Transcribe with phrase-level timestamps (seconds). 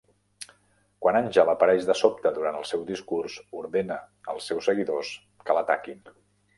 [1.05, 4.01] Quan Angel apareix de sobte durant el seu discurs, ordena
[4.35, 6.07] als seus seguidors que l'ataquin.